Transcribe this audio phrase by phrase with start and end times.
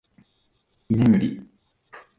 [0.87, 1.43] 居眠り